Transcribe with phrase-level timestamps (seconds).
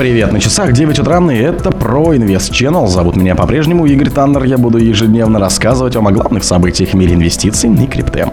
[0.00, 2.86] Привет, на часах 9 утра, и это про Инвест Channel.
[2.86, 4.44] Зовут меня по-прежнему Игорь Таннер.
[4.44, 8.24] Я буду ежедневно рассказывать вам о главных событиях в мире инвестиций и крипты.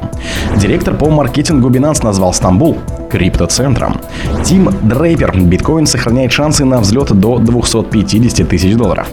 [0.56, 2.78] Директор по маркетингу Binance назвал Стамбул
[3.10, 4.00] криптоцентром.
[4.44, 5.38] Тим Дрейпер.
[5.40, 9.10] Биткоин сохраняет шансы на взлет до 250 тысяч долларов.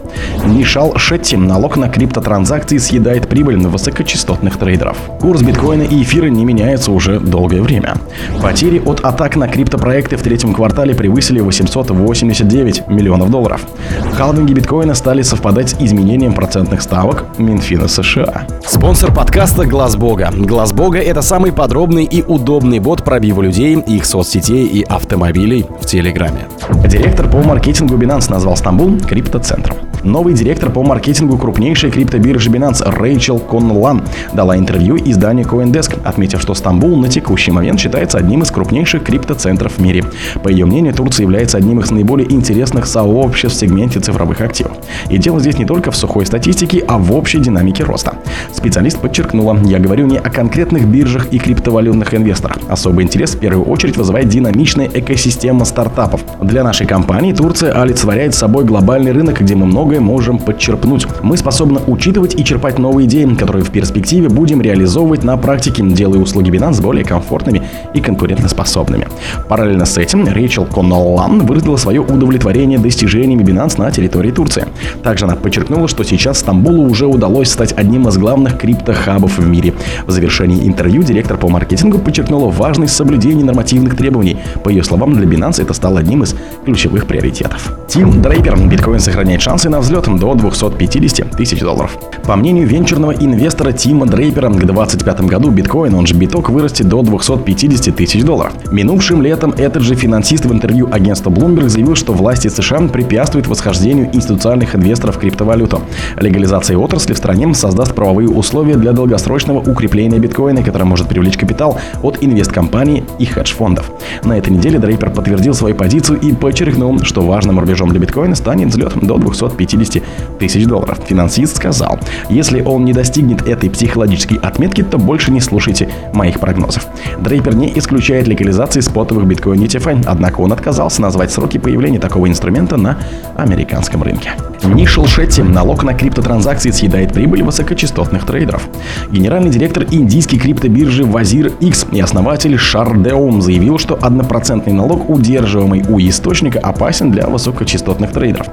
[0.46, 1.36] Нишал Шетти.
[1.36, 4.96] Налог на криптотранзакции съедает прибыль на высокочастотных трейдеров.
[5.20, 7.94] Курс биткоина и эфира не меняется уже долгое время.
[8.42, 13.66] Потери от атак на криптопроекты в третьем квартале превысили 889 миллионов долларов.
[14.12, 18.46] Халвинги биткоина стали совпадать с изменением процентных ставок Минфина США.
[18.66, 20.30] Спонсор подкаста Глаз Бога.
[20.34, 25.86] Глаз Бога это самый подробный и удобный бот пробива людей их соцсетей и автомобилей в
[25.86, 26.48] Телеграме.
[26.86, 29.76] Директор по маркетингу Binance назвал Стамбул криптоцентром.
[30.04, 34.02] Новый директор по маркетингу крупнейшей криптобиржи Binance Рэйчел Конлан
[34.34, 39.78] дала интервью изданию CoinDesk, отметив, что Стамбул на текущий момент считается одним из крупнейших криптоцентров
[39.78, 40.04] в мире.
[40.42, 44.76] По ее мнению, Турция является одним из наиболее интересных сообществ в сегменте цифровых активов.
[45.08, 48.18] И дело здесь не только в сухой статистике, а в общей динамике роста.
[48.52, 52.58] Специалист подчеркнула, я говорю не о конкретных биржах и криптовалютных инвесторах.
[52.68, 56.22] Особый интерес в первую очередь вызывает динамичная экосистема стартапов.
[56.42, 61.06] Для нашей компании Турция олицетворяет собой глобальный рынок, где мы много многое можем подчерпнуть.
[61.22, 66.20] Мы способны учитывать и черпать новые идеи, которые в перспективе будем реализовывать на практике, делая
[66.20, 69.08] услуги Binance более комфортными и конкурентоспособными.
[69.48, 74.66] Параллельно с этим Рэйчел Конноллан выразила свое удовлетворение достижениями Binance на территории Турции.
[75.02, 79.74] Также она подчеркнула, что сейчас Стамбулу уже удалось стать одним из главных криптохабов в мире.
[80.06, 84.38] В завершении интервью директор по маркетингу подчеркнула важность соблюдения нормативных требований.
[84.62, 87.76] По ее словам, для Binance это стало одним из ключевых приоритетов.
[87.86, 88.56] Тим Дрейпер.
[88.66, 91.98] Биткоин сохраняет шансы на взлет до 250 тысяч долларов.
[92.26, 97.02] По мнению венчурного инвестора Тима Дрейпера, к 2025 году биткоин, он же биток, вырастет до
[97.02, 98.54] 250 тысяч долларов.
[98.70, 104.08] Минувшим летом этот же финансист в интервью агентства Bloomberg заявил, что власти США препятствуют восхождению
[104.14, 105.82] институциональных инвесторов в криптовалюту.
[106.16, 111.78] Легализация отрасли в стране создаст правовые условия для долгосрочного укрепления биткоина, которое может привлечь капитал
[112.02, 113.90] от инвесткомпаний и хедж-фондов.
[114.24, 118.68] На этой неделе Дрейпер подтвердил свою позицию и подчеркнул, что важным рубежом для биткоина станет
[118.68, 120.98] взлет до 250 50 тысяч долларов.
[121.06, 121.98] Финансист сказал,
[122.28, 126.86] если он не достигнет этой психологической отметки, то больше не слушайте моих прогнозов.
[127.18, 132.76] Дрейпер не исключает легализации спотовых биткоин ETF, однако он отказался назвать сроки появления такого инструмента
[132.76, 132.98] на
[133.36, 134.32] американском рынке.
[134.64, 138.68] Нишел Шетти налог на криптотранзакции съедает прибыль высокочастотных трейдеров.
[139.10, 145.98] Генеральный директор индийской криптобиржи Вазир X и основатель Шардеум заявил, что однопроцентный налог, удерживаемый у
[146.00, 148.46] источника, опасен для высокочастотных трейдеров.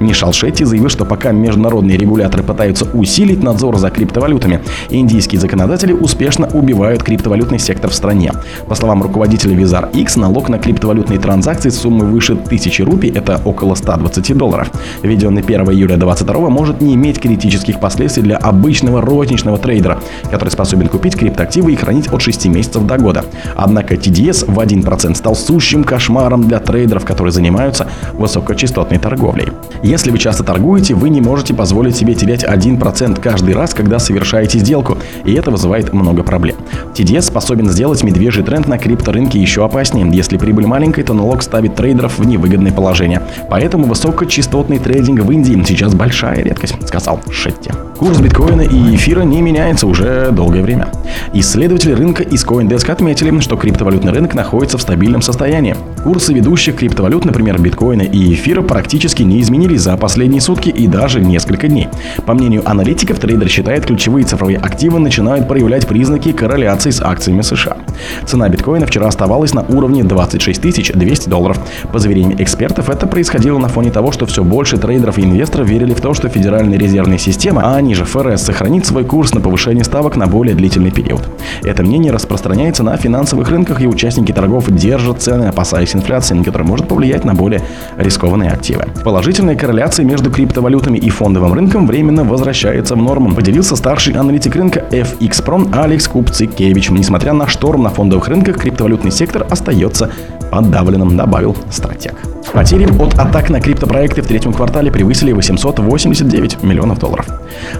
[0.00, 4.60] Нишал Шетти заявил, что пока международные регуляторы пытаются усилить надзор за криптовалютами,
[4.90, 8.32] индийские законодатели успешно убивают криптовалютный сектор в стране.
[8.68, 13.40] По словам руководителя Визар X, налог на криптовалютные транзакции с суммой выше 1000 рупий, это
[13.44, 14.70] около 120 долларов,
[15.02, 19.98] введенный 1 июля 2022 может не иметь критических последствий для обычного розничного трейдера,
[20.30, 23.24] который способен купить криптоактивы и хранить от 6 месяцев до года.
[23.56, 29.48] Однако TDS в 1% стал сущим кошмаром для трейдеров, которые занимаются высокочастотной торговлей.
[29.88, 34.58] Если вы часто торгуете, вы не можете позволить себе терять 1% каждый раз, когда совершаете
[34.58, 36.56] сделку, и это вызывает много проблем.
[36.94, 40.06] TDS способен сделать медвежий тренд на крипторынке еще опаснее.
[40.12, 43.22] Если прибыль маленькая, то налог ставит трейдеров в невыгодное положение.
[43.48, 47.70] Поэтому высокочастотный трейдинг в Индии сейчас большая редкость, сказал Шетти.
[47.98, 50.86] Курс биткоина и эфира не меняется уже долгое время.
[51.32, 55.74] Исследователи рынка из CoinDesk отметили, что криптовалютный рынок находится в стабильном состоянии.
[56.04, 61.20] Курсы ведущих криптовалют, например, биткоина и эфира, практически не изменились за последние сутки и даже
[61.20, 61.88] несколько дней.
[62.24, 67.78] По мнению аналитиков, трейдер считает, ключевые цифровые активы начинают проявлять признаки корреляции с акциями США.
[68.24, 71.58] Цена биткоина вчера оставалась на уровне 26 200 долларов.
[71.92, 75.94] По заверениям экспертов, это происходило на фоне того, что все больше трейдеров и инвесторов верили
[75.94, 80.16] в то, что Федеральная резервная система, а ниже ФРС, сохранит свой курс на повышение ставок
[80.16, 81.22] на более длительный период.
[81.62, 86.86] Это мнение распространяется на финансовых рынках, и участники торгов держат цены, опасаясь инфляции, которая может
[86.86, 87.62] повлиять на более
[87.96, 88.84] рискованные активы.
[89.02, 94.84] Положительная корреляция между криптовалютами и фондовым рынком временно возвращается в норму, поделился старший аналитик рынка
[94.90, 96.90] FX Prom Алекс Купцикевич.
[96.90, 100.10] Несмотря на шторм на фондовых рынках, криптовалютный сектор остается
[100.50, 102.14] подавленным, добавил стратег.
[102.52, 107.26] Потери от атак на криптопроекты в третьем квартале превысили 889 миллионов долларов.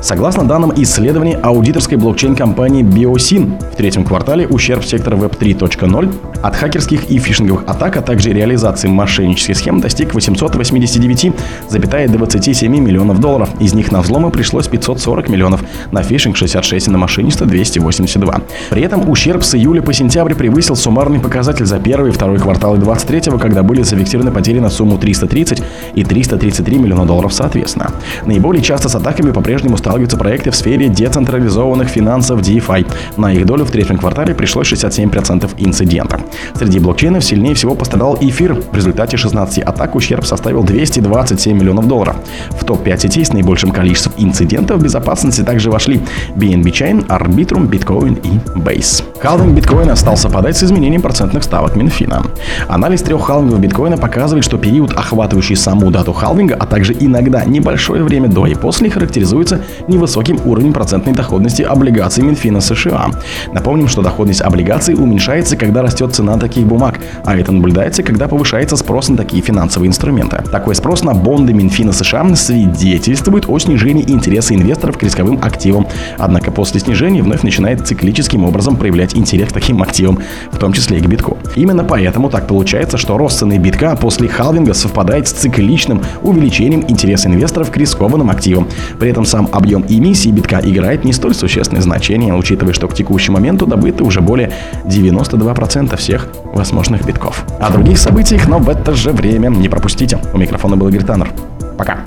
[0.03, 7.11] Согласно данным исследований аудиторской блокчейн-компании Biosin, в третьем квартале ущерб сектора Web 3.0 от хакерских
[7.11, 13.49] и фишинговых атак, а также реализации мошеннических схем достиг 889,27 миллионов долларов.
[13.59, 18.43] Из них на взломы пришлось 540 миллионов, на фишинг 66 и на мошенничество 282.
[18.71, 22.79] При этом ущерб с июля по сентябрь превысил суммарный показатель за первый и второй кварталы
[22.79, 25.63] 23 когда были зафиксированы потери на сумму 330
[25.95, 27.93] и 333 миллиона долларов соответственно.
[28.27, 32.85] Наиболее часто с атаками по-прежнему сталкиваются проекты в сфере децентрализованных финансов DeFi.
[33.17, 36.21] На их долю в третьем квартале пришлось 67% инцидентов.
[36.55, 38.55] Среди блокчейнов сильнее всего пострадал эфир.
[38.55, 42.17] В результате 16 атак ущерб составил 227 миллионов долларов.
[42.51, 46.01] В топ-5 сетей с наибольшим количеством инцидентов безопасности также вошли
[46.35, 49.05] BNB Chain, Arbitrum, Bitcoin и Base.
[49.21, 52.23] Халвинг биткоина стал совпадать с изменением процентных ставок Минфина.
[52.69, 58.03] Анализ трех халвингов биткоина показывает, что период, охватывающий саму дату халвинга, а также иногда небольшое
[58.03, 63.11] время до и после, характеризуется невысоким уровнем процентной доходности облигаций Минфина США.
[63.53, 68.77] Напомним, что доходность облигаций уменьшается, когда растет цена таких бумаг, а это наблюдается, когда повышается
[68.77, 70.43] спрос на такие финансовые инструменты.
[70.51, 75.87] Такой спрос на бонды Минфина США свидетельствует о снижении интереса инвесторов к рисковым активам,
[76.19, 80.19] однако после снижения вновь начинает циклическим образом проявлять интерес к таким активам,
[80.51, 81.39] в том числе и к битку.
[81.55, 87.29] Именно поэтому так получается, что рост цены битка после халвинга совпадает с цикличным увеличением интереса
[87.29, 88.69] инвесторов к рискованным активам.
[89.01, 93.39] При этом сам объем эмиссии битка играет не столь существенное значение, учитывая, что к текущему
[93.39, 94.53] моменту добыто уже более
[94.85, 97.45] 92% всех возможных битков.
[97.59, 100.21] О других событиях, но в это же время не пропустите.
[100.33, 101.33] У микрофона был Игорь Таннер.
[101.77, 101.99] Пока.